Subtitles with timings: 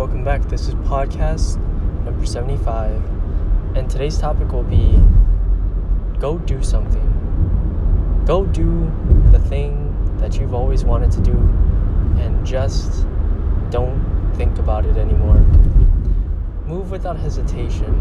[0.00, 0.40] welcome back.
[0.48, 1.58] This is podcast
[2.06, 2.90] number 75,
[3.76, 4.98] and today's topic will be
[6.18, 8.24] go do something.
[8.24, 8.90] Go do
[9.30, 11.32] the thing that you've always wanted to do,
[12.18, 13.06] and just
[13.68, 15.38] don't think about it anymore.
[16.64, 17.92] Move without hesitation,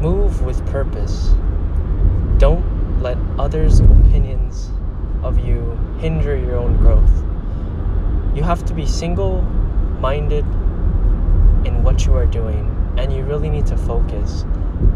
[0.00, 1.34] move with purpose.
[2.38, 4.70] Don't let others' opinions
[5.24, 7.24] of you hinder your own growth.
[8.36, 9.42] You have to be single
[10.00, 10.46] minded
[11.82, 14.44] what you are doing and you really need to focus.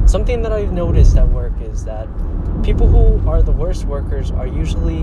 [0.06, 2.08] Something that I've noticed at work is that
[2.62, 5.02] people who are the worst workers are usually,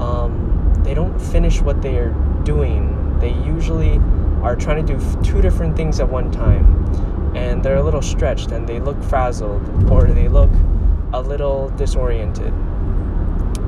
[0.00, 2.10] um, they don't finish what they are
[2.44, 3.18] doing.
[3.18, 4.00] They usually
[4.42, 6.80] are trying to do two different things at one time
[7.34, 10.50] and they're a little stretched and they look frazzled or they look
[11.12, 12.52] a little disoriented.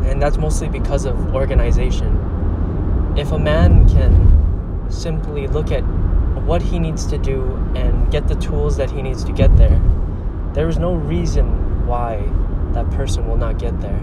[0.04, 3.14] And that's mostly because of organization.
[3.16, 5.84] If a man can simply look at
[6.44, 7.42] what he needs to do
[7.74, 9.80] and get the tools that he needs to get there,
[10.54, 12.22] there is no reason why
[12.72, 14.00] that person will not get there.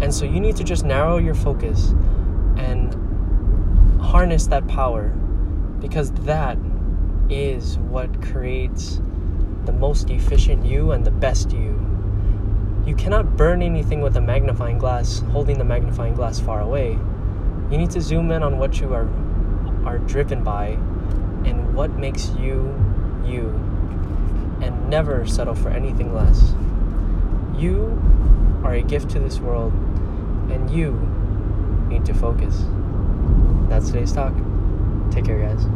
[0.00, 1.94] And so you need to just narrow your focus
[2.56, 2.94] and
[4.00, 5.08] harness that power
[5.80, 6.58] because that
[7.30, 9.00] is what creates
[9.64, 11.80] the most efficient you and the best you.
[12.86, 16.98] You cannot burn anything with a magnifying glass holding the magnifying glass far away.
[17.70, 19.08] You need to zoom in on what you are
[19.86, 20.78] are driven by
[21.74, 22.74] what makes you
[23.26, 23.48] you
[24.62, 26.54] and never settle for anything less.
[27.56, 28.00] You
[28.64, 29.72] are a gift to this world
[30.50, 30.92] and you
[31.88, 32.64] need to focus.
[33.68, 34.34] That's today's talk.
[35.10, 35.66] Take care, guys.